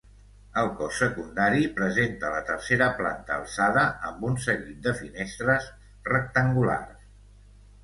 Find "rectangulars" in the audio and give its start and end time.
6.11-7.09